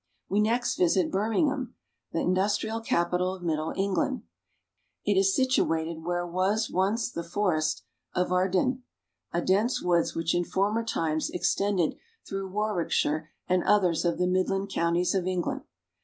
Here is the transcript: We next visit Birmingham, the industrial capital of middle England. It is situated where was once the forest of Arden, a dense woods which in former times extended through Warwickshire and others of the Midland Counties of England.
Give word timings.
We 0.27 0.39
next 0.39 0.77
visit 0.77 1.11
Birmingham, 1.11 1.75
the 2.11 2.21
industrial 2.21 2.79
capital 2.81 3.35
of 3.35 3.43
middle 3.43 3.71
England. 3.75 4.23
It 5.05 5.15
is 5.15 5.35
situated 5.35 6.03
where 6.03 6.25
was 6.25 6.71
once 6.71 7.11
the 7.11 7.23
forest 7.23 7.83
of 8.15 8.31
Arden, 8.31 8.81
a 9.31 9.43
dense 9.43 9.79
woods 9.83 10.15
which 10.15 10.33
in 10.33 10.43
former 10.43 10.83
times 10.83 11.29
extended 11.29 11.97
through 12.27 12.47
Warwickshire 12.49 13.29
and 13.47 13.63
others 13.63 14.03
of 14.03 14.17
the 14.17 14.25
Midland 14.25 14.69
Counties 14.71 15.13
of 15.13 15.27
England. 15.27 15.61